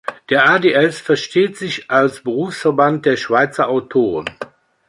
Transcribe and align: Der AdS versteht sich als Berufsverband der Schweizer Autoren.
Der 0.31 0.49
AdS 0.49 0.99
versteht 0.99 1.57
sich 1.57 1.91
als 1.91 2.23
Berufsverband 2.23 3.05
der 3.05 3.17
Schweizer 3.17 3.67
Autoren. 3.69 4.25